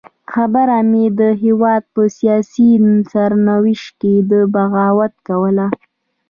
خبره 0.33 0.77
مې 0.89 1.05
د 1.19 1.21
هېواد 1.43 1.83
په 1.93 2.01
سیاسي 2.17 2.69
سرنوشت 3.11 3.87
کې 4.01 4.13
د 4.29 4.33
بغاوت 4.53 5.13
کوله. 5.27 5.67